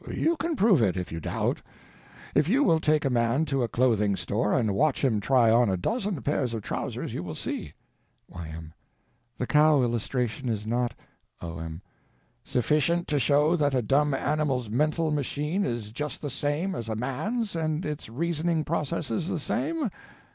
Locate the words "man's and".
16.95-17.85